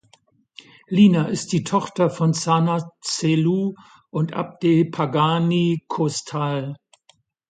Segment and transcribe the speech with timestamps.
[0.87, 3.75] Lina ist die Tochter von Sanaa Zellou
[4.09, 6.75] und Abde Pghani Qostal.